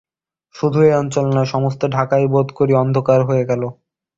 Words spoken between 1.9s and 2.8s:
ঢাকাই বোধ করি